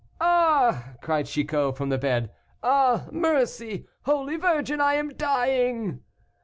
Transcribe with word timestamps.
"Ah!" 0.19 0.93
cried 0.99 1.27
Chicot, 1.27 1.77
from 1.77 1.89
the 1.89 1.97
bed, 1.99 2.31
"Ah! 2.63 3.05
mercy! 3.11 3.85
Holy 4.05 4.35
Virgin! 4.35 4.81
I 4.81 4.95
am 4.95 5.09
dying!" 5.09 6.01